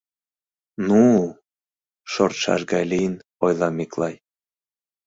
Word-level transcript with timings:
Ну?!.— 0.87 1.01
шортшаш 2.11 2.61
гай 2.71 2.83
лийын, 2.91 3.15
ойла 3.43 3.69
Миклай. 3.77 4.15